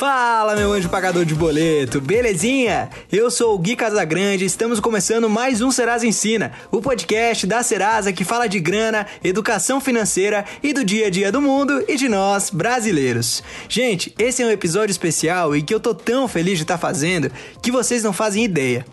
[0.00, 2.88] Fala, meu anjo pagador de boleto, belezinha?
[3.12, 7.62] Eu sou o Gui Casagrande e estamos começando mais um Serasa Ensina, o podcast da
[7.62, 11.98] Serasa que fala de grana, educação financeira e do dia a dia do mundo e
[11.98, 13.42] de nós, brasileiros.
[13.68, 16.80] Gente, esse é um episódio especial e que eu tô tão feliz de estar tá
[16.80, 17.30] fazendo
[17.60, 18.86] que vocês não fazem ideia.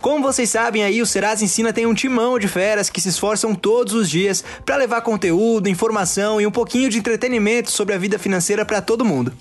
[0.00, 3.52] Como vocês sabem aí, o Serasa Ensina tem um timão de feras que se esforçam
[3.52, 8.18] todos os dias para levar conteúdo, informação e um pouquinho de entretenimento sobre a vida
[8.18, 9.32] financeira para todo mundo.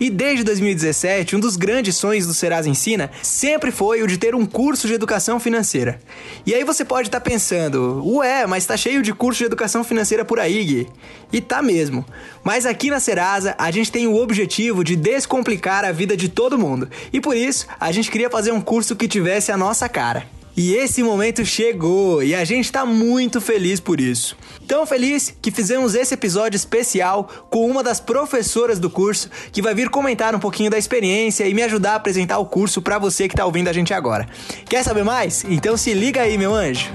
[0.00, 4.34] E desde 2017, um dos grandes sonhos do Serasa Ensina sempre foi o de ter
[4.34, 5.98] um curso de educação financeira.
[6.46, 9.82] E aí você pode estar tá pensando, ué, mas tá cheio de curso de educação
[9.82, 10.88] financeira por aí, Gui.
[11.32, 12.06] E tá mesmo.
[12.44, 16.58] Mas aqui na Serasa, a gente tem o objetivo de descomplicar a vida de todo
[16.58, 16.88] mundo.
[17.12, 20.37] E por isso, a gente queria fazer um curso que tivesse a nossa cara.
[20.60, 24.36] E esse momento chegou e a gente está muito feliz por isso.
[24.66, 29.72] Tão feliz que fizemos esse episódio especial com uma das professoras do curso que vai
[29.72, 33.28] vir comentar um pouquinho da experiência e me ajudar a apresentar o curso para você
[33.28, 34.26] que está ouvindo a gente agora.
[34.68, 35.44] Quer saber mais?
[35.44, 36.90] Então se liga aí, meu anjo.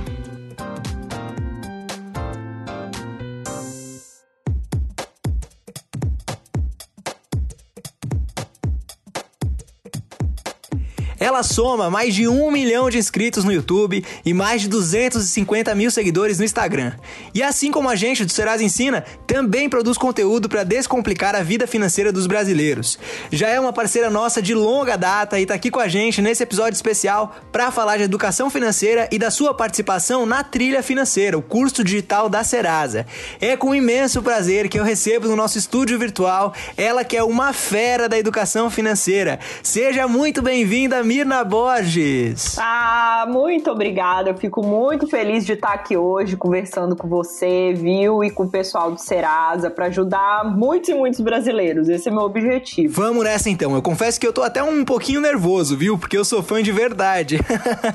[11.23, 15.89] Ela soma mais de um milhão de inscritos no YouTube e mais de 250 mil
[15.89, 16.91] seguidores no Instagram.
[17.33, 21.65] E assim como a gente do Serasa Ensina, também produz conteúdo para descomplicar a vida
[21.65, 22.99] financeira dos brasileiros.
[23.31, 26.43] Já é uma parceira nossa de longa data e está aqui com a gente nesse
[26.43, 31.41] episódio especial para falar de educação financeira e da sua participação na Trilha Financeira, o
[31.41, 33.07] curso digital da Serasa.
[33.39, 37.53] É com imenso prazer que eu recebo no nosso estúdio virtual ela que é uma
[37.53, 39.39] fera da educação financeira.
[39.63, 42.57] Seja muito bem-vinda, Mirna Borges.
[42.57, 44.31] Ah, muito obrigada.
[44.31, 48.23] Eu fico muito feliz de estar aqui hoje conversando com você, viu?
[48.23, 51.87] E com o pessoal do Serasa para ajudar muitos e muitos brasileiros.
[51.87, 52.91] Esse é meu objetivo.
[52.95, 53.75] Vamos nessa então.
[53.75, 55.99] Eu confesso que eu tô até um pouquinho nervoso, viu?
[55.99, 57.37] Porque eu sou fã de verdade.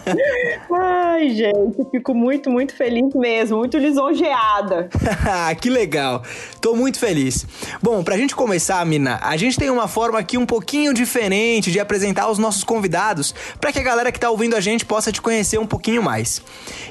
[0.72, 3.58] Ai, gente, fico muito, muito feliz mesmo.
[3.58, 4.88] Muito lisonjeada.
[5.60, 6.22] que legal.
[6.60, 7.44] Tô muito feliz.
[7.82, 11.80] Bom, pra gente começar, Mina, a gente tem uma forma aqui um pouquinho diferente de
[11.80, 15.10] apresentar os nossos convidados convidados para que a galera que está ouvindo a gente possa
[15.10, 16.42] te conhecer um pouquinho mais.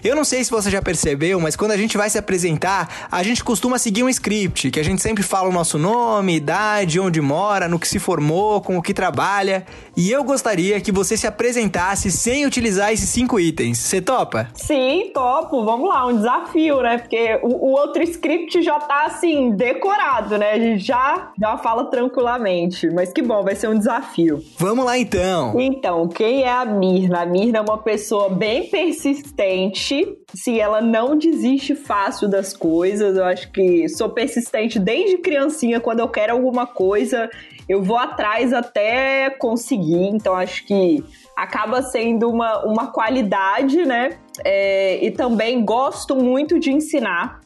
[0.03, 3.23] Eu não sei se você já percebeu, mas quando a gente vai se apresentar, a
[3.23, 7.21] gente costuma seguir um script, que a gente sempre fala o nosso nome, idade, onde
[7.21, 9.65] mora, no que se formou, com o que trabalha.
[9.95, 13.77] E eu gostaria que você se apresentasse sem utilizar esses cinco itens.
[13.77, 14.49] Você topa?
[14.53, 15.63] Sim, topo.
[15.65, 16.97] Vamos lá, um desafio, né?
[16.97, 20.51] Porque o, o outro script já tá assim, decorado, né?
[20.51, 22.89] A gente já, já fala tranquilamente.
[22.91, 24.43] Mas que bom, vai ser um desafio.
[24.57, 25.59] Vamos lá então.
[25.59, 27.21] Então, quem é a Mirna?
[27.21, 30.05] A Mirna é uma pessoa bem persistente.
[30.33, 35.79] Se ela não desiste fácil das coisas, eu acho que sou persistente desde criancinha.
[35.79, 37.29] Quando eu quero alguma coisa,
[37.67, 40.07] eu vou atrás até conseguir.
[40.07, 41.03] Então, acho que
[41.35, 44.17] acaba sendo uma, uma qualidade, né?
[44.43, 47.41] É, e também gosto muito de ensinar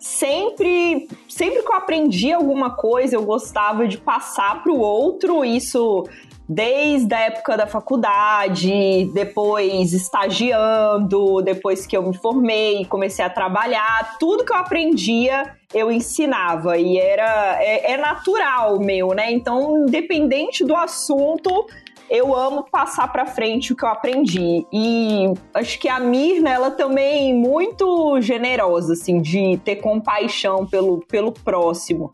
[0.00, 5.44] sempre, sempre que eu aprendi alguma coisa, eu gostava de passar para o outro.
[5.44, 6.04] Isso
[6.52, 14.16] desde a época da faculdade, depois estagiando, depois que eu me formei, comecei a trabalhar,
[14.18, 19.30] tudo que eu aprendia eu ensinava e era é, é natural meu, né?
[19.30, 21.68] Então, independente do assunto,
[22.10, 24.66] eu amo passar para frente o que eu aprendi.
[24.72, 31.30] E acho que a Mirna, ela também muito generosa, assim, de ter compaixão pelo, pelo
[31.30, 32.10] próximo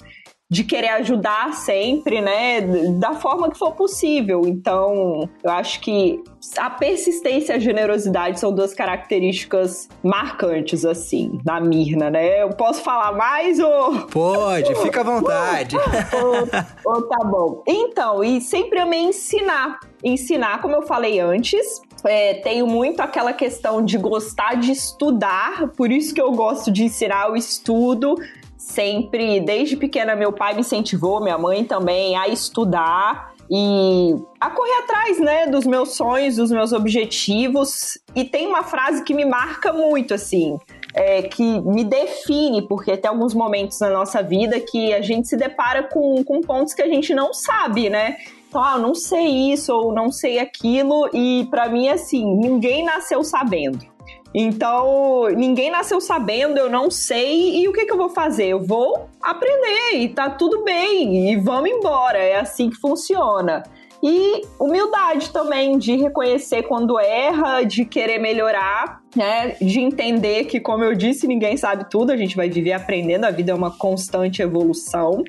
[0.49, 2.61] de querer ajudar sempre, né,
[2.99, 4.43] da forma que for possível.
[4.47, 6.23] Então, eu acho que
[6.57, 12.43] a persistência e a generosidade são duas características marcantes, assim, na Mirna, né?
[12.43, 14.07] Eu posso falar mais ou.
[14.07, 15.77] Pode, fica à vontade.
[16.13, 17.65] ou, ou tá bom.
[17.67, 19.81] Então, e sempre amei ensinar.
[20.05, 25.91] Ensinar, como eu falei antes, é, tenho muito aquela questão de gostar de estudar, por
[25.91, 28.15] isso que eu gosto de ensinar o estudo,
[28.57, 34.79] sempre, desde pequena, meu pai me incentivou, minha mãe também, a estudar e a correr
[34.79, 37.99] atrás, né, dos meus sonhos, dos meus objetivos.
[38.15, 40.59] E tem uma frase que me marca muito, assim,
[40.95, 45.37] é, que me define, porque tem alguns momentos na nossa vida que a gente se
[45.37, 48.17] depara com, com pontos que a gente não sabe, né?
[48.49, 52.85] Então, ah, eu não sei isso ou não sei aquilo, e para mim, assim, ninguém
[52.85, 53.96] nasceu sabendo.
[54.39, 58.49] Então, ninguém nasceu sabendo, eu não sei, e o que, que eu vou fazer?
[58.49, 63.63] Eu vou aprender e tá tudo bem, e vamos embora, é assim que funciona.
[64.03, 69.01] E humildade também, de reconhecer quando erra, de querer melhorar.
[69.17, 69.57] Né?
[69.61, 73.31] De entender que, como eu disse, ninguém sabe tudo, a gente vai viver aprendendo, a
[73.31, 75.25] vida é uma constante evolução.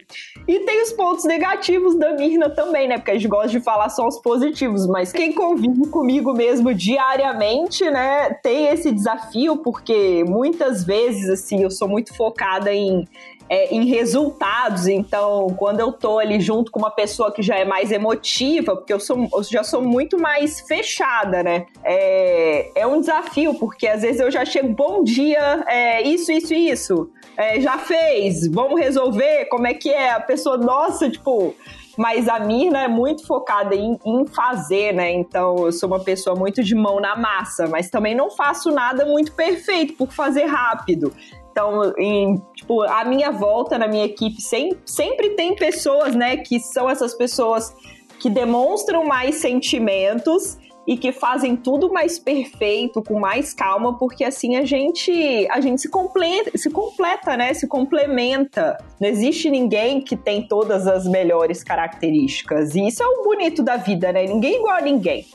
[0.47, 2.97] E tem os pontos negativos da Mirna também, né?
[2.97, 7.89] Porque a gente gosta de falar só os positivos, mas quem convive comigo mesmo diariamente,
[7.89, 13.05] né, tem esse desafio, porque muitas vezes, assim, eu sou muito focada em
[13.49, 14.87] é, em resultados.
[14.87, 18.93] Então, quando eu tô ali junto com uma pessoa que já é mais emotiva, porque
[18.93, 21.65] eu, sou, eu já sou muito mais fechada, né?
[21.83, 26.53] É, é um desafio, porque às vezes eu já chego, bom dia, é, isso, isso,
[26.53, 27.11] isso.
[27.35, 30.11] É, já fez, vamos resolver, como é que é?
[30.11, 31.53] A pessoa, nossa, tipo,
[31.97, 35.11] mas a Mirna é muito focada em, em, fazer, né?
[35.11, 39.05] Então eu sou uma pessoa muito de mão na massa, mas também não faço nada
[39.05, 41.11] muito perfeito por fazer rápido.
[41.51, 44.37] Então, em, tipo, a minha volta na minha equipe
[44.85, 47.75] sempre tem pessoas, né, que são essas pessoas
[48.19, 50.57] que demonstram mais sentimentos
[50.87, 55.81] e que fazem tudo mais perfeito, com mais calma, porque assim a gente a gente
[55.81, 57.53] se completa, se completa, né?
[57.53, 58.77] Se complementa.
[58.99, 62.73] Não existe ninguém que tem todas as melhores características.
[62.73, 64.25] E isso é o bonito da vida, né?
[64.25, 65.25] Ninguém é igual a ninguém.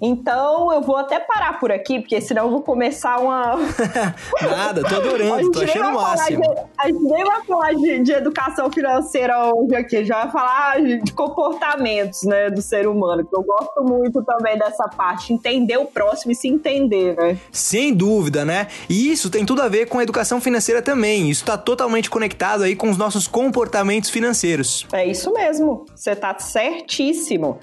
[0.00, 3.56] Então eu vou até parar por aqui, porque senão eu vou começar uma.
[4.40, 6.40] Nada, tô adorando, tô achando o máximo.
[6.40, 10.80] De, a gente nem vai falar de, de, educação financeira hoje aqui, já vai falar
[10.82, 15.86] de comportamentos né, do ser humano, que eu gosto muito também dessa parte, entender o
[15.86, 17.36] próximo e se entender, né?
[17.50, 18.68] Sem dúvida, né?
[18.88, 21.28] E isso tem tudo a ver com a educação financeira também.
[21.28, 24.86] Isso está totalmente conectado aí com os nossos comportamentos financeiros.
[24.92, 27.58] É isso mesmo, você tá certíssimo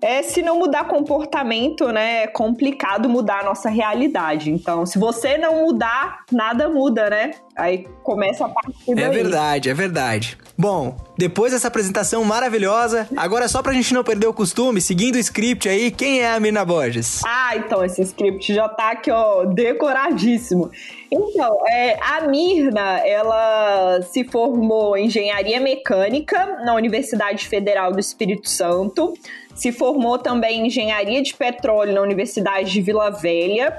[0.00, 4.50] é se não mudar comportamento, né, é complicado mudar a nossa realidade.
[4.50, 7.32] Então, se você não mudar, nada muda, né?
[7.56, 9.04] Aí começa a partir daí.
[9.04, 10.38] É verdade, é verdade.
[10.56, 15.18] Bom, depois dessa apresentação maravilhosa, agora só pra gente não perder o costume, seguindo o
[15.18, 17.20] script aí, quem é a Mirna Borges?
[17.24, 20.70] Ah, então esse script já tá aqui, ó, decoradíssimo.
[21.10, 28.48] Então, é, a Mirna, ela se formou em engenharia mecânica na Universidade Federal do Espírito
[28.48, 29.14] Santo
[29.58, 33.76] se formou também em engenharia de petróleo na Universidade de Vila Velha.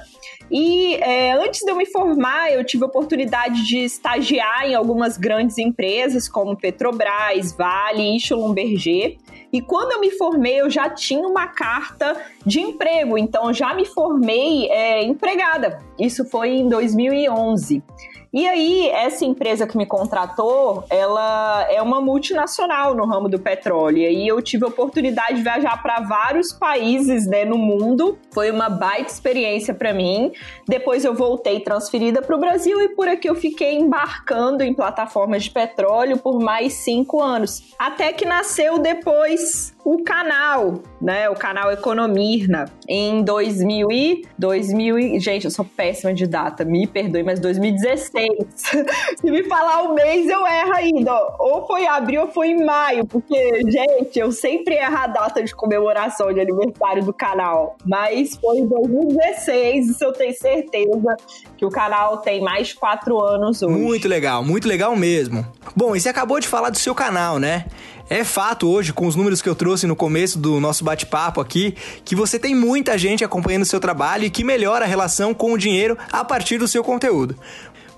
[0.52, 5.18] E é, antes de eu me formar, eu tive a oportunidade de estagiar em algumas
[5.18, 9.16] grandes empresas, como Petrobras, Vale e Schlumberger.
[9.54, 12.16] E quando eu me formei, eu já tinha uma carta
[12.46, 15.80] de emprego, então já me formei é, empregada.
[15.98, 17.82] Isso foi em 2011.
[18.32, 23.98] E aí, essa empresa que me contratou, ela é uma multinacional no ramo do petróleo.
[23.98, 28.20] E aí eu tive a oportunidade de viajar para vários países né, no mundo.
[28.32, 30.32] Foi uma baita experiência para mim.
[30.68, 35.46] Depois eu voltei transferida para o Brasil e por aqui eu fiquei embarcando em plataformas
[35.46, 37.74] de petróleo por mais cinco anos.
[37.80, 41.28] Até que nasceu depois o canal, né?
[41.30, 46.86] O canal Economirna em 2000 e 2000 e, gente, eu sou péssima de data, me
[46.86, 48.19] perdoe, mas 2016.
[48.56, 51.14] Se me falar o mês eu erro ainda.
[51.40, 55.56] Ou foi abril ou foi em maio, porque gente, eu sempre erro a data de
[55.56, 57.78] comemoração de aniversário do canal.
[57.86, 61.16] Mas foi em 2016, isso eu tenho certeza
[61.58, 63.76] que o canal tem mais de quatro anos hoje.
[63.76, 65.46] Muito legal, muito legal mesmo.
[65.76, 67.66] Bom, e você acabou de falar do seu canal, né?
[68.10, 71.76] É fato hoje, com os números que eu trouxe no começo do nosso bate-papo aqui,
[72.04, 75.54] que você tem muita gente acompanhando o seu trabalho e que melhora a relação com
[75.54, 77.36] o dinheiro a partir do seu conteúdo.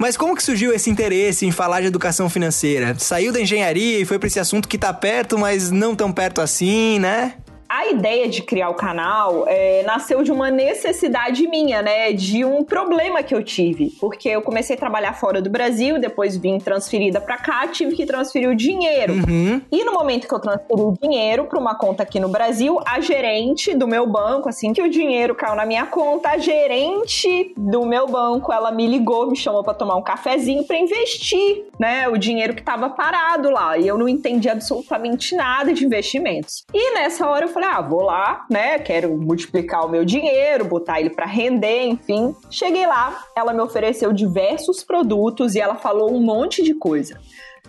[0.01, 2.95] Mas como que surgiu esse interesse em falar de educação financeira?
[2.97, 6.41] Saiu da engenharia e foi para esse assunto que tá perto, mas não tão perto
[6.41, 7.35] assim, né?
[7.71, 12.11] A ideia de criar o canal é, nasceu de uma necessidade minha, né?
[12.11, 13.91] De um problema que eu tive.
[13.97, 18.05] Porque eu comecei a trabalhar fora do Brasil, depois vim transferida para cá, tive que
[18.05, 19.13] transferir o dinheiro.
[19.13, 19.61] Uhum.
[19.71, 22.99] E no momento que eu transferi o dinheiro para uma conta aqui no Brasil, a
[22.99, 27.85] gerente do meu banco, assim que o dinheiro caiu na minha conta, a gerente do
[27.85, 32.09] meu banco, ela me ligou, me chamou para tomar um cafezinho para investir, né?
[32.09, 33.77] O dinheiro que estava parado lá.
[33.77, 36.65] E eu não entendi absolutamente nada de investimentos.
[36.73, 38.79] E nessa hora eu falei, falei, ah, vou lá, né?
[38.79, 42.35] Quero multiplicar o meu dinheiro, botar ele para render, enfim.
[42.49, 47.19] Cheguei lá, ela me ofereceu diversos produtos e ela falou um monte de coisa.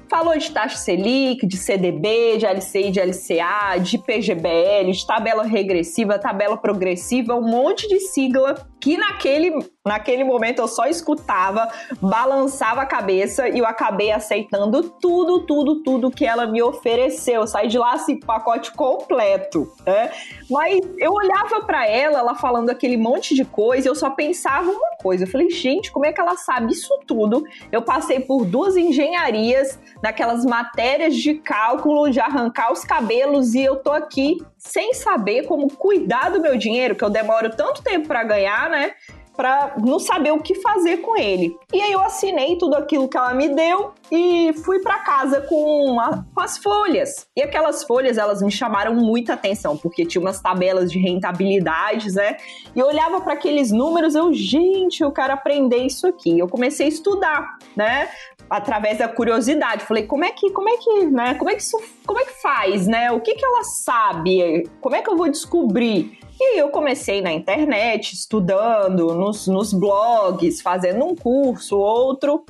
[0.09, 6.19] Falou de taxa Selic, de CDB, de LCI, de LCA, de PGBL, de tabela regressiva,
[6.19, 11.71] tabela progressiva, um monte de sigla que naquele, naquele momento eu só escutava,
[12.01, 17.47] balançava a cabeça e eu acabei aceitando tudo, tudo, tudo que ela me ofereceu.
[17.47, 20.11] saí de lá assim, pacote completo, né?
[20.51, 24.97] Mas eu olhava para ela, ela falando aquele monte de coisa, eu só pensava uma
[25.01, 25.23] coisa.
[25.23, 27.45] Eu falei, gente, como é que ela sabe isso tudo?
[27.71, 33.77] Eu passei por duas engenharias, naquelas matérias de cálculo, de arrancar os cabelos e eu
[33.77, 38.23] tô aqui sem saber como cuidar do meu dinheiro, que eu demoro tanto tempo para
[38.23, 38.93] ganhar, né?
[39.37, 41.57] para não saber o que fazer com ele.
[41.73, 45.91] E aí eu assinei tudo aquilo que ela me deu e fui para casa com,
[45.91, 47.27] uma, com as folhas.
[47.37, 52.37] E aquelas folhas, elas me chamaram muita atenção, porque tinha umas tabelas de rentabilidades, né?
[52.75, 56.39] E eu olhava para aqueles números, eu, gente, eu quero aprender isso aqui.
[56.39, 58.09] Eu comecei a estudar, né?
[58.53, 59.85] Através da curiosidade.
[59.85, 61.35] Falei, como é que, como é que, né?
[61.35, 63.11] Como é que isso, como é que faz, né?
[63.11, 64.69] O que que ela sabe?
[64.81, 66.19] Como é que eu vou descobrir?
[66.45, 72.45] E eu comecei na internet, estudando, nos, nos blogs, fazendo um curso, outro.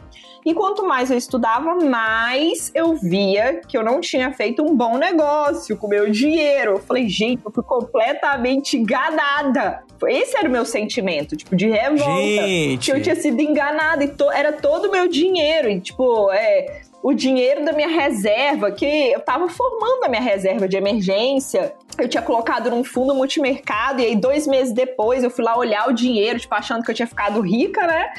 [0.45, 4.97] E quanto mais eu estudava, mais eu via que eu não tinha feito um bom
[4.97, 6.73] negócio com o meu dinheiro.
[6.73, 9.85] Eu falei, gente, eu fui completamente enganada.
[10.09, 12.03] Esse era o meu sentimento, tipo, de revolta.
[12.13, 12.91] Gente.
[12.91, 15.71] Que eu tinha sido enganada e to era todo o meu dinheiro.
[15.71, 20.69] E, tipo, é, o dinheiro da minha reserva, que eu tava formando a minha reserva
[20.69, 21.75] de emergência.
[21.99, 25.89] Eu tinha colocado num fundo multimercado, e aí dois meses depois eu fui lá olhar
[25.89, 28.13] o dinheiro, tipo, achando que eu tinha ficado rica, né?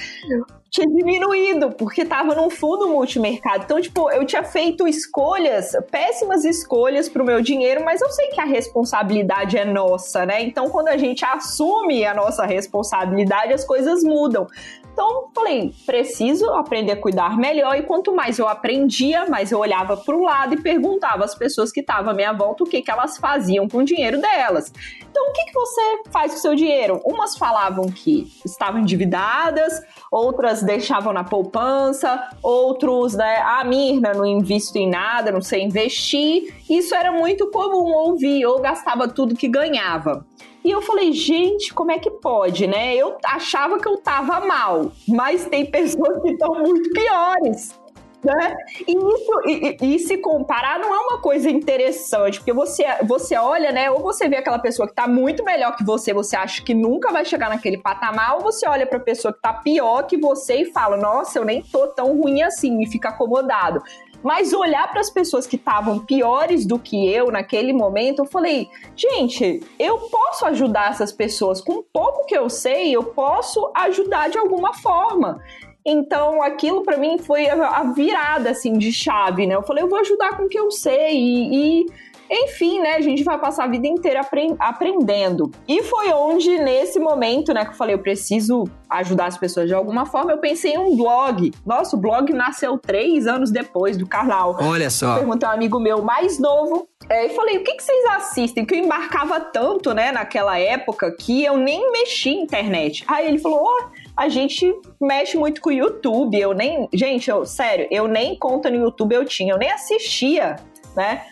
[0.73, 3.63] tinha diminuído, porque tava num fundo multimercado.
[3.63, 8.41] Então, tipo, eu tinha feito escolhas, péssimas escolhas pro meu dinheiro, mas eu sei que
[8.41, 10.41] a responsabilidade é nossa, né?
[10.41, 14.47] Então, quando a gente assume a nossa responsabilidade, as coisas mudam.
[14.93, 17.75] Então, falei, preciso aprender a cuidar melhor.
[17.75, 21.71] E quanto mais eu aprendia, mais eu olhava para o lado e perguntava às pessoas
[21.71, 24.71] que estavam à minha volta o que, que elas faziam com o dinheiro delas.
[25.09, 25.81] Então, o que, que você
[26.11, 27.01] faz com o seu dinheiro?
[27.03, 29.81] Umas falavam que estavam endividadas,
[30.11, 36.53] outras deixavam na poupança, outros, né, ah, Mirna, não invisto em nada, não sei investir.
[36.69, 40.23] Isso era muito comum ouvir, ou gastava tudo que ganhava.
[40.63, 42.95] E eu falei, gente, como é que pode, né?
[42.95, 47.81] Eu achava que eu tava mal, mas tem pessoas que estão muito piores.
[48.23, 48.55] Né?
[48.87, 53.69] E, isso, e, e, se comparar não é uma coisa interessante, porque você, você olha,
[53.69, 53.91] né?
[53.91, 57.11] Ou você vê aquela pessoa que tá muito melhor que você, você acha que nunca
[57.11, 60.71] vai chegar naquele patamar, ou você olha pra pessoa que tá pior que você e
[60.71, 63.83] fala, nossa, eu nem tô tão ruim assim, e fica acomodado.
[64.23, 68.69] Mas olhar para as pessoas que estavam piores do que eu naquele momento, eu falei,
[68.95, 74.37] gente, eu posso ajudar essas pessoas com pouco que eu sei, eu posso ajudar de
[74.37, 75.41] alguma forma.
[75.85, 79.55] Então, aquilo para mim foi a virada assim de chave, né?
[79.55, 81.85] Eu falei, eu vou ajudar com o que eu sei e, e
[82.29, 84.21] enfim, né, a gente vai passar a vida inteira
[84.59, 85.51] aprendendo.
[85.67, 89.73] E foi onde, nesse momento, né, que eu falei, eu preciso ajudar as pessoas de
[89.73, 91.51] alguma forma, eu pensei em um blog.
[91.65, 94.57] Nossa, o blog nasceu três anos depois do canal.
[94.59, 95.15] Olha só.
[95.15, 98.65] Perguntei a um amigo meu mais novo, é, e falei, o que, que vocês assistem?
[98.65, 103.03] Que eu embarcava tanto, né, naquela época, que eu nem mexi internet.
[103.07, 106.39] Aí ele falou, ó, oh, a gente mexe muito com o YouTube.
[106.39, 106.87] Eu nem.
[106.93, 110.55] Gente, eu, sério, eu nem conta no YouTube eu tinha, eu nem assistia,
[110.95, 111.25] né?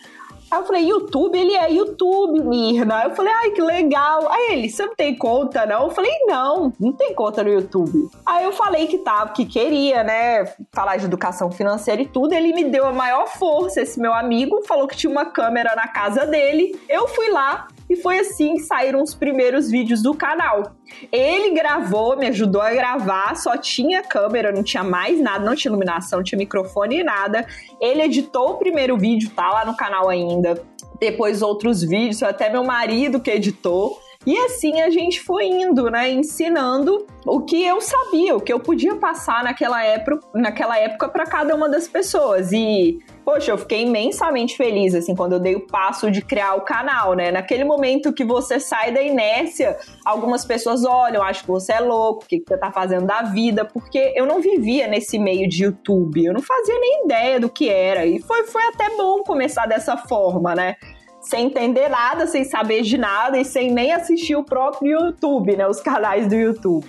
[0.52, 3.06] Aí eu falei, YouTube, ele é YouTube, Mirna.
[3.06, 4.30] Eu falei, ai, que legal.
[4.30, 5.84] Aí ele, você não tem conta, não?
[5.84, 8.10] Eu falei, não, não tem conta no YouTube.
[8.26, 12.34] Aí eu falei que tava, que queria, né, falar de educação financeira e tudo.
[12.34, 15.88] Ele me deu a maior força, esse meu amigo, falou que tinha uma câmera na
[15.88, 16.78] casa dele.
[16.90, 20.78] Eu fui lá, e foi assim que saíram os primeiros vídeos do canal.
[21.12, 25.70] Ele gravou, me ajudou a gravar, só tinha câmera, não tinha mais nada, não tinha
[25.70, 27.46] iluminação, não tinha microfone e nada.
[27.80, 30.62] Ele editou o primeiro vídeo, tá lá no canal ainda.
[31.00, 34.00] Depois outros vídeos, até meu marido que editou.
[34.26, 38.60] E assim a gente foi indo, né, ensinando o que eu sabia, o que eu
[38.60, 42.52] podia passar naquela época, naquela época para cada uma das pessoas.
[42.52, 46.62] E poxa, eu fiquei imensamente feliz, assim, quando eu dei o passo de criar o
[46.62, 47.32] canal, né?
[47.32, 52.24] Naquele momento que você sai da inércia, algumas pessoas olham, acham que você é louco,
[52.24, 55.64] o que, que você tá fazendo da vida, porque eu não vivia nesse meio de
[55.64, 59.66] YouTube, eu não fazia nem ideia do que era, e foi, foi até bom começar
[59.68, 60.76] dessa forma, né?
[61.22, 65.68] Sem entender nada, sem saber de nada e sem nem assistir o próprio YouTube, né?
[65.68, 66.88] Os canais do YouTube.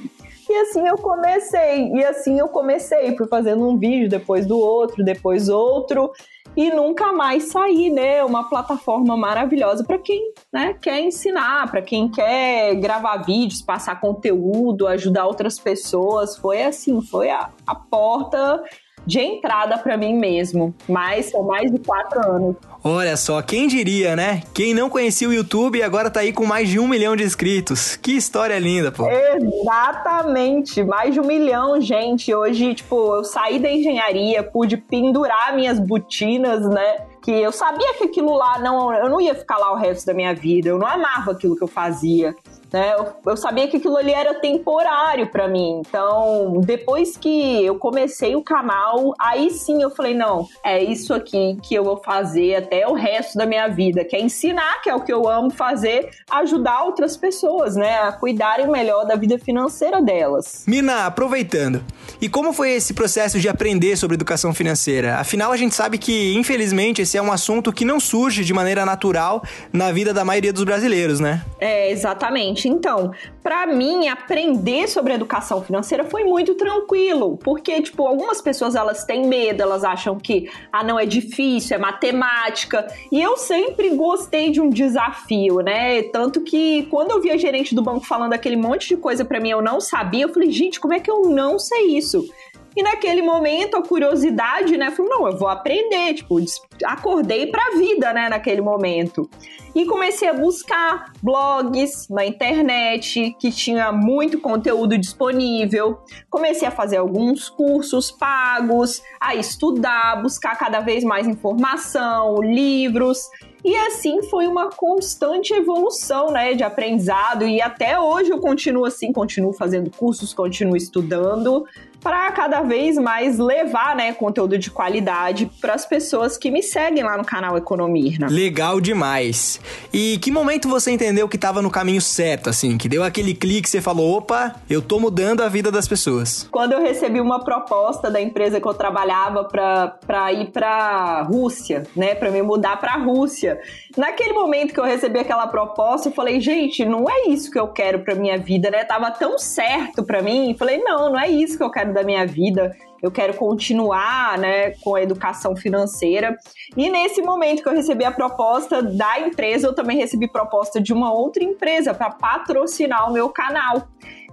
[0.48, 5.04] E assim eu comecei, e assim eu comecei, fui fazendo um vídeo depois do outro,
[5.04, 6.10] depois outro,
[6.54, 8.22] e nunca mais saí, né?
[8.22, 14.86] Uma plataforma maravilhosa para quem né, quer ensinar, para quem quer gravar vídeos, passar conteúdo,
[14.86, 16.36] ajudar outras pessoas.
[16.36, 18.62] Foi assim, foi a, a porta
[19.06, 20.75] de entrada para mim mesmo.
[20.88, 22.56] Mas são mais de quatro anos.
[22.85, 24.42] Olha só, quem diria, né?
[24.52, 27.94] Quem não conhecia o YouTube agora tá aí com mais de um milhão de inscritos.
[27.94, 29.09] Que história linda, pô.
[29.09, 32.35] Exatamente, mais de um milhão, gente.
[32.35, 37.06] Hoje, tipo, eu saí da engenharia, pude pendurar minhas botinas, né?
[37.23, 38.92] Que eu sabia que aquilo lá não.
[38.92, 40.68] Eu não ia ficar lá o resto da minha vida.
[40.68, 42.35] Eu não amava aquilo que eu fazia.
[42.72, 42.94] Né?
[42.96, 45.82] Eu, eu sabia que aquilo ali era temporário para mim.
[45.86, 51.56] Então, depois que eu comecei o canal, aí sim eu falei, não, é isso aqui
[51.62, 54.94] que eu vou fazer até o resto da minha vida, que é ensinar, que é
[54.94, 60.00] o que eu amo fazer, ajudar outras pessoas, né, a cuidarem melhor da vida financeira
[60.00, 60.64] delas.
[60.66, 61.82] Mina, aproveitando,
[62.20, 65.16] e como foi esse processo de aprender sobre educação financeira?
[65.16, 68.84] Afinal, a gente sabe que, infelizmente, esse é um assunto que não surge de maneira
[68.84, 71.42] natural na vida da maioria dos brasileiros, né?
[71.58, 72.62] É, exatamente.
[72.69, 79.04] Então, para mim, aprender sobre educação financeira foi muito tranquilo, porque, tipo, algumas pessoas elas
[79.04, 84.50] têm medo, elas acham que, ah, não, é difícil, é matemática, e eu sempre gostei
[84.50, 86.02] de um desafio, né?
[86.04, 89.40] Tanto que quando eu vi a gerente do banco falando aquele monte de coisa para
[89.40, 92.26] mim eu não sabia, eu falei, gente, como é que eu não sei isso?
[92.76, 94.90] E naquele momento, a curiosidade, né?
[94.90, 96.14] Falei, não, eu vou aprender.
[96.14, 96.36] Tipo,
[96.84, 98.28] acordei pra vida, né?
[98.28, 99.28] Naquele momento.
[99.74, 105.98] E comecei a buscar blogs na internet, que tinha muito conteúdo disponível.
[106.30, 113.30] Comecei a fazer alguns cursos pagos, a estudar, buscar cada vez mais informação, livros.
[113.64, 119.12] E assim foi uma constante evolução, né, de aprendizado e até hoje eu continuo assim,
[119.12, 121.64] continuo fazendo cursos, continuo estudando
[122.02, 127.02] para cada vez mais levar, né, conteúdo de qualidade para as pessoas que me seguem
[127.02, 128.28] lá no canal Economirna.
[128.28, 129.61] Legal demais.
[129.92, 133.68] E que momento você entendeu que estava no caminho certo, assim, que deu aquele clique,
[133.68, 136.49] você falou, opa, eu tô mudando a vida das pessoas?
[136.50, 142.14] Quando eu recebi uma proposta da empresa que eu trabalhava para ir para Rússia, né,
[142.14, 143.61] para me mudar para Rússia.
[143.97, 147.68] Naquele momento que eu recebi aquela proposta, eu falei, gente, não é isso que eu
[147.68, 148.85] quero para minha vida, né?
[148.85, 150.56] Tava tão certo para mim.
[150.59, 152.75] Falei, não, não é isso que eu quero da minha vida.
[153.02, 156.37] Eu quero continuar, né, com a educação financeira.
[156.76, 160.92] E nesse momento que eu recebi a proposta da empresa, eu também recebi proposta de
[160.92, 163.88] uma outra empresa para patrocinar o meu canal.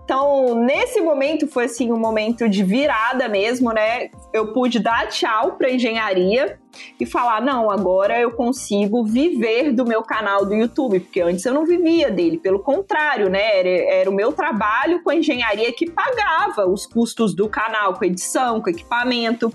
[0.10, 4.10] Então, nesse momento foi assim um momento de virada mesmo, né?
[4.34, 6.58] Eu pude dar tchau para engenharia
[7.00, 11.54] e falar: "Não, agora eu consigo viver do meu canal do YouTube", porque antes eu
[11.54, 13.60] não vivia dele, pelo contrário, né?
[13.60, 18.04] Era, era o meu trabalho com a engenharia que pagava os custos do canal, com
[18.04, 19.54] edição, com equipamento.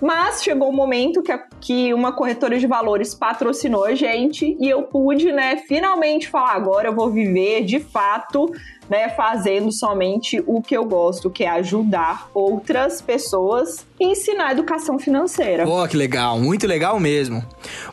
[0.00, 4.68] Mas chegou o momento que, a, que uma corretora de valores patrocinou a gente e
[4.68, 8.50] eu pude, né, finalmente falar: agora eu vou viver de fato
[8.90, 14.98] né, fazendo somente o que eu gosto, que é ajudar outras pessoas e ensinar educação
[14.98, 15.64] financeira.
[15.64, 17.44] Pô, que legal, muito legal mesmo.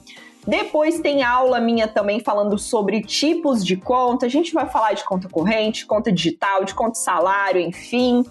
[0.48, 4.26] Depois tem aula minha também falando sobre tipos de conta.
[4.26, 8.26] A gente vai falar de conta corrente, conta digital, de conta salário, enfim.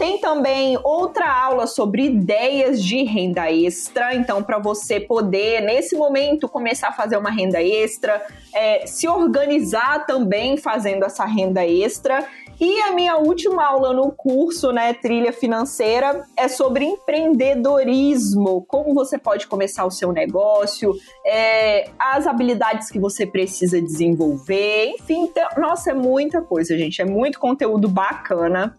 [0.00, 4.14] Tem também outra aula sobre ideias de renda extra.
[4.14, 10.06] Então, para você poder, nesse momento, começar a fazer uma renda extra, é, se organizar
[10.06, 12.26] também fazendo essa renda extra.
[12.60, 19.16] E a minha última aula no curso, né, Trilha Financeira, é sobre empreendedorismo, como você
[19.16, 20.94] pode começar o seu negócio,
[21.24, 27.04] é, as habilidades que você precisa desenvolver, enfim, então, nossa, é muita coisa, gente, é
[27.06, 28.76] muito conteúdo bacana.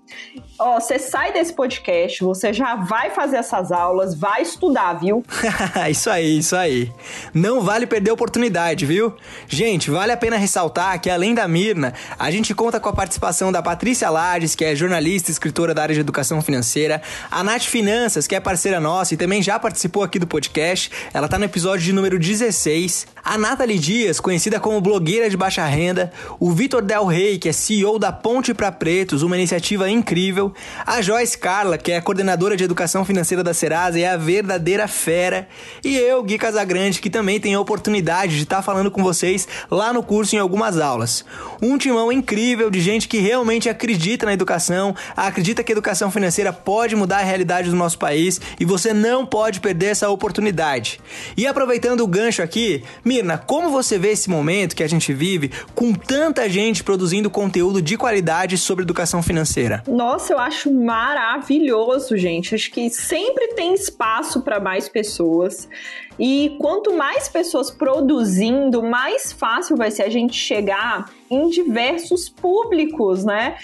[0.59, 5.23] Ó, você sai desse podcast, você já vai fazer essas aulas, vai estudar, viu?
[5.89, 6.91] isso aí, isso aí.
[7.33, 9.15] Não vale perder a oportunidade, viu?
[9.47, 13.51] Gente, vale a pena ressaltar que além da Mirna, a gente conta com a participação
[13.51, 17.61] da Patrícia Lages, que é jornalista e escritora da área de educação financeira, a Nath
[17.61, 21.45] Finanças, que é parceira nossa e também já participou aqui do podcast, ela tá no
[21.45, 26.81] episódio de número 16, a Nathalie Dias, conhecida como blogueira de baixa renda, o Vitor
[26.81, 30.53] Del Rey, que é CEO da Ponte para Pretos, uma iniciativa incrível,
[30.85, 34.85] a Joyce Carla, que é coordenadora de educação financeira da Serasa e é a verdadeira
[34.85, 35.47] fera,
[35.81, 39.47] e eu, Gui Casagrande, que também tenho a oportunidade de estar tá falando com vocês
[39.69, 41.23] lá no curso em algumas aulas.
[41.61, 46.53] Um timão incrível de gente que realmente acredita na educação, acredita que a educação financeira
[46.53, 50.99] pode mudar a realidade do nosso país e você não pode perder essa oportunidade.
[51.35, 55.51] E aproveitando o gancho aqui, Mirna, como você vê esse momento que a gente vive
[55.73, 59.83] com tanta gente produzindo conteúdo de qualidade sobre educação financeira?
[59.87, 62.55] Nossa, eu acho maravilhoso, gente.
[62.55, 65.67] Acho que sempre tem espaço para mais pessoas.
[66.19, 73.23] E quanto mais pessoas produzindo, mais fácil vai ser a gente chegar em diversos públicos,
[73.23, 73.57] né?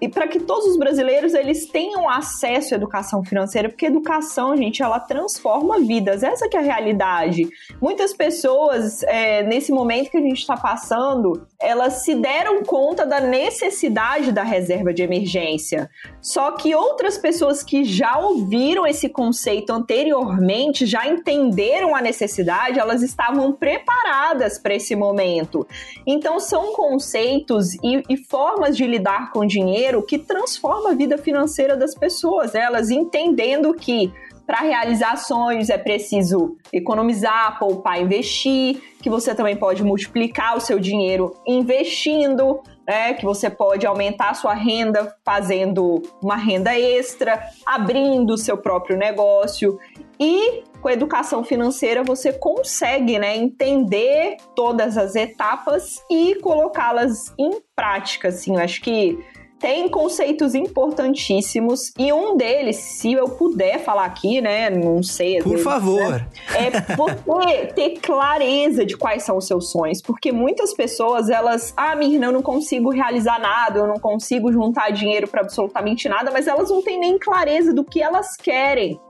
[0.00, 4.82] e para que todos os brasileiros eles tenham acesso à educação financeira, porque educação, gente,
[4.82, 6.22] ela transforma vidas.
[6.22, 7.48] Essa que é a realidade.
[7.80, 13.20] Muitas pessoas é, nesse momento que a gente está passando, elas se deram conta da
[13.20, 15.90] necessidade da reserva de emergência.
[16.20, 23.02] Só que outras pessoas que já ouviram esse conceito anteriormente, já entenderam a necessidade, elas
[23.02, 25.66] estavam preparadas para esse momento.
[26.06, 31.76] Então são conceitos e, e formas de lidar com dinheiro que transforma a vida financeira
[31.76, 32.60] das pessoas, né?
[32.60, 34.12] elas entendendo que
[34.46, 40.78] para realizar sonhos é preciso economizar, poupar, investir, que você também pode multiplicar o seu
[40.78, 43.14] dinheiro investindo, né?
[43.14, 48.96] Que você pode aumentar a sua renda fazendo uma renda extra, abrindo o seu próprio
[48.96, 49.78] negócio.
[50.20, 57.58] E com a educação financeira você consegue né, entender todas as etapas e colocá-las em
[57.74, 58.28] prática.
[58.28, 59.18] Assim, eu acho que
[59.64, 65.38] tem conceitos importantíssimos e um deles, se eu puder falar aqui, né, não sei.
[65.38, 66.10] Por vezes, favor.
[66.10, 71.72] Né, é você ter clareza de quais são os seus sonhos, porque muitas pessoas elas,
[71.78, 76.30] ah, Mirna, eu não consigo realizar nada, eu não consigo juntar dinheiro para absolutamente nada,
[76.30, 79.00] mas elas não têm nem clareza do que elas querem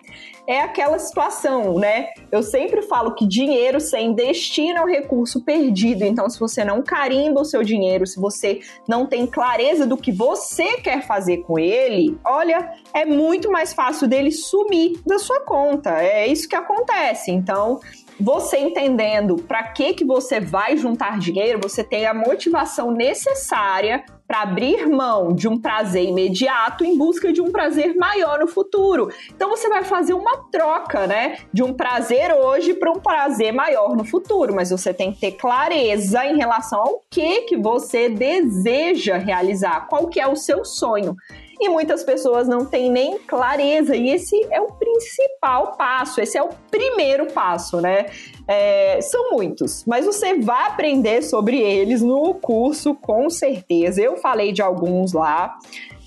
[0.46, 2.09] é aquela situação, né?
[2.31, 6.05] Eu sempre falo que dinheiro sem destino é um recurso perdido.
[6.05, 10.12] Então, se você não carimba o seu dinheiro, se você não tem clareza do que
[10.12, 16.03] você quer fazer com ele, olha, é muito mais fácil dele sumir da sua conta.
[16.03, 17.31] É isso que acontece.
[17.31, 17.81] Então,
[18.20, 24.42] você entendendo para que que você vai juntar dinheiro, você tem a motivação necessária para
[24.42, 29.08] abrir mão de um prazer imediato em busca de um prazer maior no futuro.
[29.30, 33.96] Então você vai fazer uma troca, né, de um prazer hoje para um prazer maior
[33.96, 39.18] no futuro, mas você tem que ter clareza em relação ao que que você deseja
[39.18, 41.16] realizar, qual que é o seu sonho
[41.61, 43.97] e muitas pessoas não têm nem clareza.
[43.97, 48.07] E esse é o principal passo, esse é o primeiro passo, né?
[48.47, 54.03] É, são muitos, mas você vai aprender sobre eles no curso, com certeza.
[54.03, 55.59] Eu falei de alguns lá.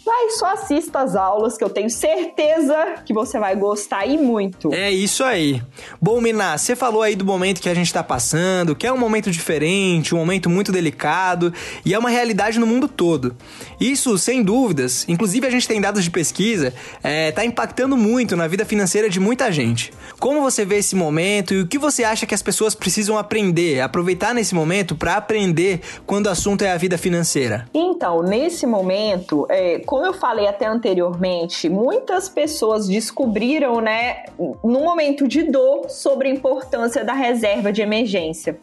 [0.07, 4.73] Mas só assista as aulas que eu tenho certeza que você vai gostar e muito.
[4.73, 5.61] É isso aí.
[6.01, 8.97] Bom, Miná, você falou aí do momento que a gente tá passando, que é um
[8.97, 11.53] momento diferente, um momento muito delicado
[11.85, 13.35] e é uma realidade no mundo todo.
[13.79, 18.47] Isso, sem dúvidas, inclusive a gente tem dados de pesquisa, é, tá impactando muito na
[18.47, 19.93] vida financeira de muita gente.
[20.19, 23.81] Como você vê esse momento e o que você acha que as pessoas precisam aprender,
[23.81, 27.67] aproveitar nesse momento para aprender quando o assunto é a vida financeira?
[27.73, 34.25] Então, nesse momento, é, como eu falei até anteriormente, muitas pessoas descobriram, né,
[34.63, 38.59] no momento de dor, sobre a importância da reserva de emergência.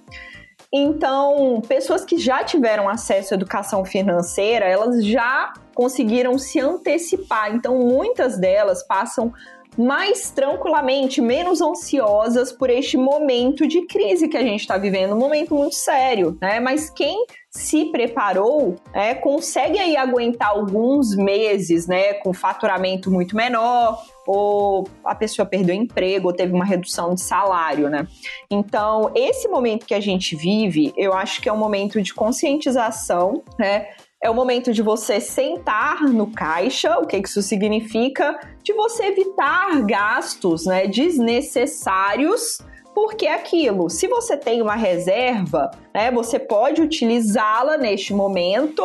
[0.76, 7.54] Então, pessoas que já tiveram acesso à educação financeira, elas já conseguiram se antecipar.
[7.54, 9.32] Então, muitas delas passam
[9.76, 15.18] mais tranquilamente, menos ansiosas por este momento de crise que a gente está vivendo, um
[15.18, 16.60] momento muito sério, né?
[16.60, 24.02] Mas quem se preparou, é, consegue aí aguentar alguns meses, né, com faturamento muito menor,
[24.26, 28.08] ou a pessoa perdeu emprego, ou teve uma redução de salário, né?
[28.50, 33.44] Então, esse momento que a gente vive, eu acho que é um momento de conscientização,
[33.56, 33.88] né?
[34.22, 36.98] É o momento de você sentar no caixa.
[36.98, 38.38] O que isso significa?
[38.62, 42.59] De você evitar gastos né, desnecessários
[42.94, 48.85] porque é aquilo, se você tem uma reserva, né, você pode utilizá-la neste momento,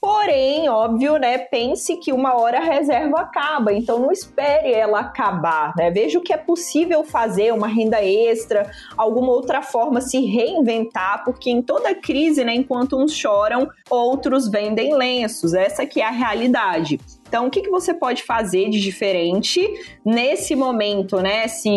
[0.00, 1.36] Porém, óbvio, né?
[1.36, 5.90] Pense que uma hora a reserva acaba, então não espere ela acabar, né?
[5.90, 11.50] Veja o que é possível fazer, uma renda extra, alguma outra forma se reinventar, porque
[11.50, 15.52] em toda crise, né, enquanto uns choram, outros vendem lenços.
[15.52, 16.98] Essa que é a realidade.
[17.30, 19.64] Então, o que, que você pode fazer de diferente
[20.04, 21.46] nesse momento, né?
[21.46, 21.70] Se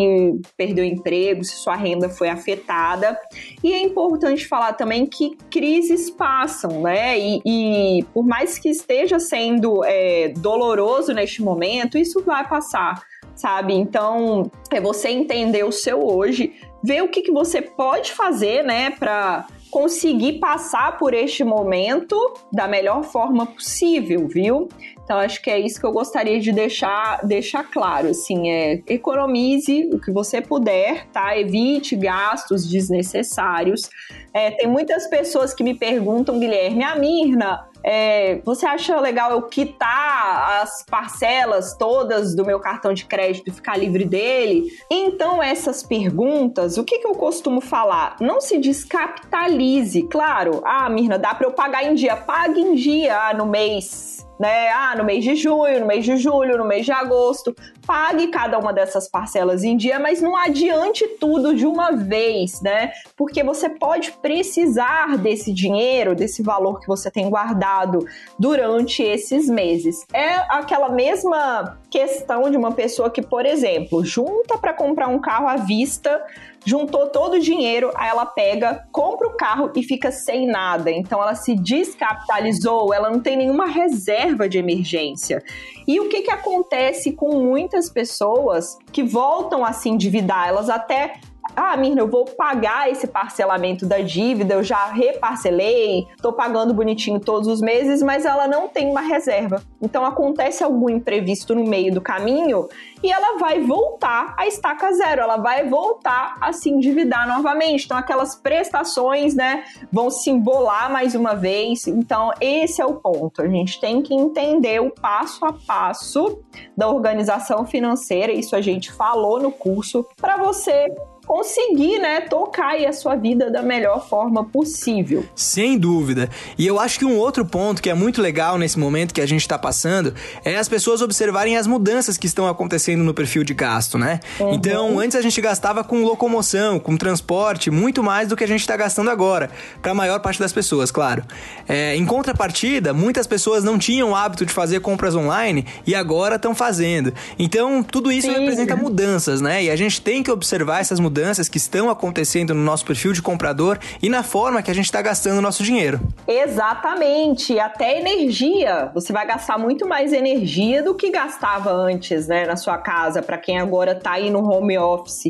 [0.57, 3.15] perdeu emprego, se sua renda foi afetada.
[3.63, 7.19] E é importante falar também que crises passam, né?
[7.19, 13.03] E, e por mais que esteja sendo é, doloroso neste momento, isso vai passar
[13.35, 13.73] sabe?
[13.73, 18.91] Então, é você entender o seu hoje, ver o que, que você pode fazer, né,
[18.91, 22.15] para conseguir passar por este momento
[22.51, 24.69] da melhor forma possível, viu?
[25.03, 29.89] Então acho que é isso que eu gostaria de deixar, deixar claro, assim, é economize
[29.91, 31.35] o que você puder, tá?
[31.35, 33.89] Evite gastos desnecessários.
[34.31, 39.41] É, tem muitas pessoas que me perguntam, Guilherme, a Mirna, é, você acha legal eu
[39.43, 44.71] quitar as parcelas todas do meu cartão de crédito e ficar livre dele?
[44.89, 48.15] Então, essas perguntas, o que, que eu costumo falar?
[48.21, 50.03] Não se descapitalize.
[50.03, 52.15] Claro, ah, Mirna, dá para eu pagar em dia.
[52.15, 54.69] Pague em dia ah, no mês né?
[54.69, 57.55] Ah, no mês de junho, no mês de julho, no mês de agosto.
[57.85, 62.91] Pague cada uma dessas parcelas em dia, mas não adiante tudo de uma vez, né?
[63.17, 68.07] Porque você pode precisar desse dinheiro, desse valor que você tem guardado
[68.39, 70.05] durante esses meses.
[70.13, 75.47] É aquela mesma questão de uma pessoa que, por exemplo, junta para comprar um carro
[75.47, 76.25] à vista
[76.65, 80.89] juntou todo o dinheiro, aí ela pega, compra o carro e fica sem nada.
[80.89, 85.43] Então ela se descapitalizou, ela não tem nenhuma reserva de emergência.
[85.87, 90.47] E o que, que acontece com muitas pessoas que voltam a se endividar?
[90.47, 91.19] Elas até
[91.55, 97.19] ah, Mirna, eu vou pagar esse parcelamento da dívida, eu já reparcelei, tô pagando bonitinho
[97.19, 99.61] todos os meses, mas ela não tem uma reserva.
[99.81, 102.67] Então acontece algum imprevisto no meio do caminho
[103.03, 107.85] e ela vai voltar a estaca zero, ela vai voltar a se endividar novamente.
[107.85, 111.87] Então aquelas prestações, né, vão se embolar mais uma vez.
[111.87, 113.41] Então esse é o ponto.
[113.41, 116.39] A gente tem que entender o passo a passo
[116.75, 120.93] da organização financeira, isso a gente falou no curso, para você
[121.25, 125.25] conseguir, né, tocar a sua vida da melhor forma possível.
[125.35, 126.29] Sem dúvida.
[126.57, 129.25] E eu acho que um outro ponto que é muito legal nesse momento que a
[129.25, 133.53] gente está passando é as pessoas observarem as mudanças que estão acontecendo no perfil de
[133.53, 134.19] gasto, né?
[134.39, 134.53] Uhum.
[134.53, 138.61] Então, antes a gente gastava com locomoção, com transporte, muito mais do que a gente
[138.61, 139.49] está gastando agora,
[139.81, 141.23] para a maior parte das pessoas, claro.
[141.67, 146.35] É, em contrapartida, muitas pessoas não tinham o hábito de fazer compras online e agora
[146.35, 147.13] estão fazendo.
[147.39, 148.39] Então, tudo isso Sim.
[148.39, 149.63] representa mudanças, né?
[149.63, 153.13] E a gente tem que observar essas mudanças mudanças que estão acontecendo no nosso perfil
[153.13, 155.99] de comprador e na forma que a gente está gastando o nosso dinheiro.
[156.27, 158.89] Exatamente, até energia.
[158.95, 163.37] Você vai gastar muito mais energia do que gastava antes, né, na sua casa, para
[163.37, 165.29] quem agora está aí no home office.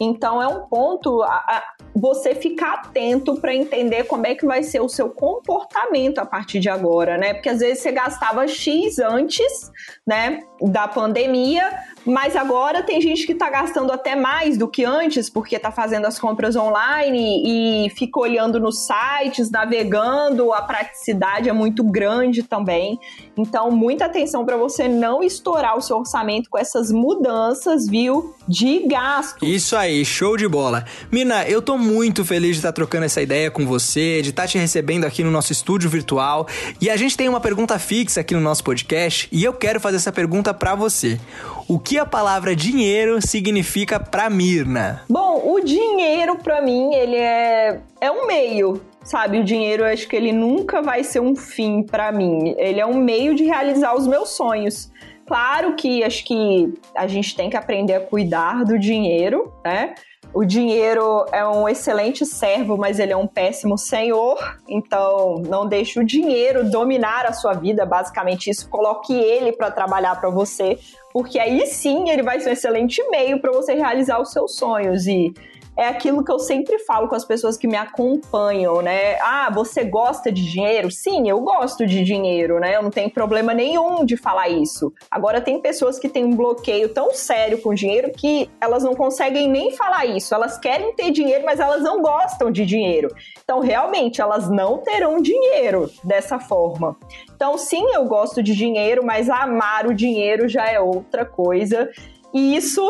[0.00, 1.62] Então é um ponto a, a,
[1.92, 6.60] você ficar atento para entender como é que vai ser o seu comportamento a partir
[6.60, 7.34] de agora, né?
[7.34, 9.72] Porque às vezes você gastava X antes,
[10.06, 11.72] né, da pandemia,
[12.06, 16.06] mas agora tem gente que está gastando até mais do que antes, porque está fazendo
[16.06, 17.42] as compras online
[17.86, 22.98] e fica olhando nos sites, navegando, a praticidade é muito grande também.
[23.36, 28.86] Então, muita atenção para você não estourar o seu orçamento com essas mudanças, viu, de
[28.86, 29.44] gasto.
[29.44, 30.84] Isso aí, show de bola.
[31.10, 34.42] Mina, eu tô muito feliz de estar tá trocando essa ideia com você, de estar
[34.42, 36.46] tá te recebendo aqui no nosso estúdio virtual.
[36.80, 39.96] E a gente tem uma pergunta fixa aqui no nosso podcast e eu quero fazer
[39.96, 41.18] essa pergunta para você.
[41.68, 45.02] O que a palavra dinheiro significa para Mirna?
[45.08, 49.38] Bom, o dinheiro para mim, ele é é um meio, sabe?
[49.38, 52.54] O dinheiro, eu acho que ele nunca vai ser um fim para mim.
[52.58, 54.90] Ele é um meio de realizar os meus sonhos.
[55.26, 59.94] Claro que acho que a gente tem que aprender a cuidar do dinheiro, né?
[60.36, 64.36] O dinheiro é um excelente servo, mas ele é um péssimo senhor.
[64.68, 68.68] Então, não deixe o dinheiro dominar a sua vida, basicamente isso.
[68.68, 70.78] Coloque ele para trabalhar para você,
[71.10, 75.06] porque aí sim ele vai ser um excelente meio para você realizar os seus sonhos.
[75.06, 75.32] E
[75.76, 79.18] é aquilo que eu sempre falo com as pessoas que me acompanham, né?
[79.20, 80.90] Ah, você gosta de dinheiro?
[80.90, 82.74] Sim, eu gosto de dinheiro, né?
[82.74, 84.92] Eu não tenho problema nenhum de falar isso.
[85.10, 89.48] Agora, tem pessoas que têm um bloqueio tão sério com dinheiro que elas não conseguem
[89.48, 90.34] nem falar isso.
[90.34, 93.14] Elas querem ter dinheiro, mas elas não gostam de dinheiro.
[93.44, 96.96] Então, realmente, elas não terão dinheiro dessa forma.
[97.34, 101.90] Então, sim, eu gosto de dinheiro, mas amar o dinheiro já é outra coisa.
[102.36, 102.82] E isso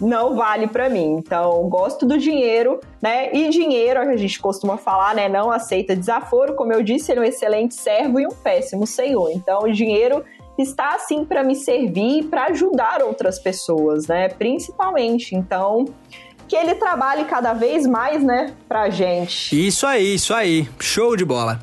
[0.00, 1.16] não vale para mim.
[1.18, 3.30] Então, gosto do dinheiro, né?
[3.34, 5.28] E dinheiro, a gente costuma falar, né?
[5.28, 6.54] Não aceita desaforo.
[6.54, 9.30] Como eu disse, ele é um excelente servo e um péssimo senhor.
[9.30, 10.24] Então, o dinheiro
[10.58, 14.30] está assim para me servir e para ajudar outras pessoas, né?
[14.30, 15.34] Principalmente.
[15.34, 15.84] Então,
[16.48, 19.66] que ele trabalhe cada vez mais, né, pra gente.
[19.66, 20.66] Isso aí, isso aí.
[20.80, 21.60] Show de bola.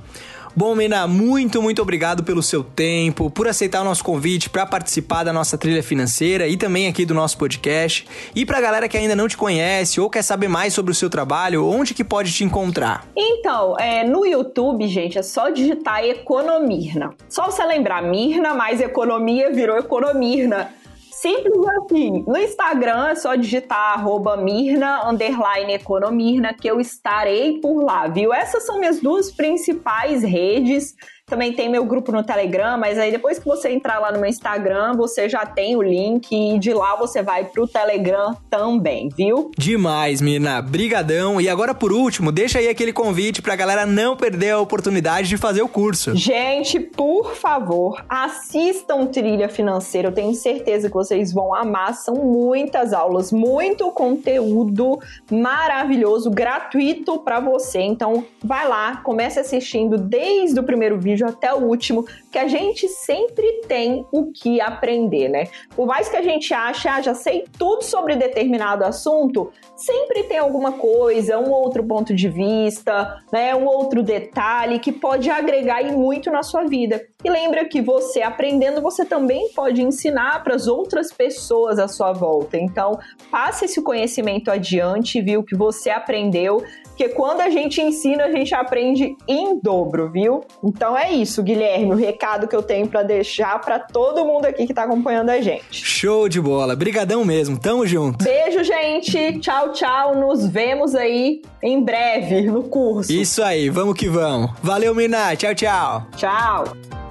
[0.54, 5.24] Bom, Mina, muito, muito obrigado pelo seu tempo, por aceitar o nosso convite para participar
[5.24, 8.06] da nossa trilha financeira e também aqui do nosso podcast.
[8.36, 10.96] E para a galera que ainda não te conhece ou quer saber mais sobre o
[10.96, 13.08] seu trabalho, onde que pode te encontrar?
[13.16, 17.14] Então, é, no YouTube, gente, é só digitar Economirna.
[17.30, 20.81] Só você lembrar, Mirna mais economia virou Economirna.
[21.22, 22.24] Simples assim.
[22.26, 28.34] No Instagram é só digitar arroba Mirna, underline Economirna, que eu estarei por lá, viu?
[28.34, 30.96] Essas são minhas duas principais redes
[31.32, 34.30] também tem meu grupo no Telegram, mas aí depois que você entrar lá no meu
[34.30, 39.50] Instagram, você já tem o link e de lá você vai pro Telegram também, viu?
[39.58, 40.62] Demais, mina.
[40.62, 41.40] Brigadão.
[41.40, 45.38] E agora por último, deixa aí aquele convite pra galera não perder a oportunidade de
[45.38, 46.14] fazer o curso.
[46.18, 50.10] Gente, por favor, assistam Trilha Financeira.
[50.10, 51.94] Eu tenho certeza que vocês vão amar.
[51.94, 55.00] São muitas aulas, muito conteúdo
[55.32, 57.80] maravilhoso, gratuito para você.
[57.80, 62.88] Então, vai lá, comece assistindo desde o primeiro vídeo até o último, que a gente
[62.88, 65.48] sempre tem o que aprender, né?
[65.76, 70.38] Por mais que a gente ache, ah, já sei tudo sobre determinado assunto, sempre tem
[70.38, 75.92] alguma coisa, um outro ponto de vista, né, um outro detalhe que pode agregar e
[75.92, 77.06] muito na sua vida.
[77.24, 82.12] E lembra que você aprendendo, você também pode ensinar para as outras pessoas à sua
[82.12, 82.58] volta.
[82.58, 85.44] Então, passe esse conhecimento adiante, viu?
[85.44, 86.64] Que você aprendeu,
[87.02, 90.42] porque quando a gente ensina, a gente aprende em dobro, viu?
[90.64, 94.68] Então é isso, Guilherme, o recado que eu tenho para deixar para todo mundo aqui
[94.68, 95.64] que tá acompanhando a gente.
[95.72, 96.76] Show de bola.
[96.76, 97.60] Brigadão mesmo.
[97.60, 98.24] Tamo junto.
[98.24, 99.40] Beijo, gente.
[99.40, 100.16] Tchau, tchau.
[100.16, 103.12] Nos vemos aí em breve no curso.
[103.12, 104.52] Isso aí, vamos que vamos.
[104.62, 105.36] Valeu, Mina.
[105.36, 106.06] Tchau, tchau.
[106.16, 107.11] Tchau.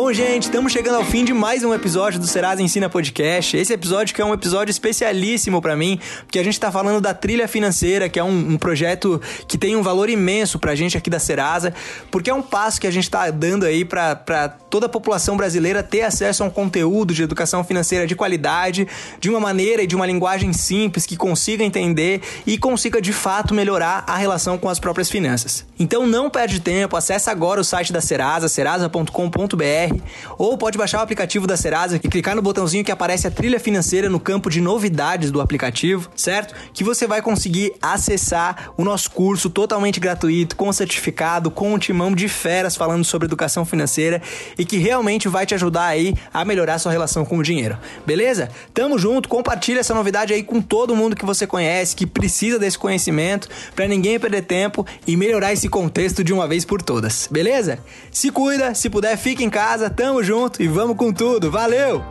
[0.00, 3.56] Bom, gente, estamos chegando ao fim de mais um episódio do Serasa Ensina Podcast.
[3.56, 7.12] Esse episódio que é um episódio especialíssimo para mim, porque a gente tá falando da
[7.12, 11.10] trilha financeira, que é um, um, projeto que tem um valor imenso pra gente aqui
[11.10, 11.74] da Serasa,
[12.12, 15.82] porque é um passo que a gente tá dando aí para toda a população brasileira
[15.82, 18.86] ter acesso a um conteúdo de educação financeira de qualidade,
[19.18, 23.52] de uma maneira e de uma linguagem simples que consiga entender e consiga de fato
[23.52, 25.66] melhorar a relação com as próprias finanças.
[25.76, 29.87] Então não perde tempo, acessa agora o site da Serasa, serasa.com.br
[30.36, 33.60] ou pode baixar o aplicativo da Serasa e clicar no botãozinho que aparece a trilha
[33.60, 36.54] financeira no campo de novidades do aplicativo, certo?
[36.72, 42.14] Que você vai conseguir acessar o nosso curso totalmente gratuito, com certificado, com um timão
[42.14, 44.20] de feras falando sobre educação financeira
[44.58, 47.78] e que realmente vai te ajudar aí a melhorar sua relação com o dinheiro.
[48.06, 48.48] Beleza?
[48.72, 52.78] Tamo junto, compartilha essa novidade aí com todo mundo que você conhece, que precisa desse
[52.78, 57.28] conhecimento, para ninguém perder tempo e melhorar esse contexto de uma vez por todas.
[57.30, 57.78] Beleza?
[58.10, 61.50] Se cuida, se puder, fique em casa casa, tamo junto e vamos com tudo.
[61.50, 62.04] Valeu!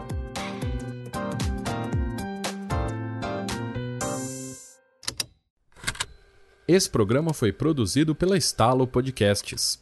[6.66, 9.80] Esse programa foi produzido pela Estalo Podcasts.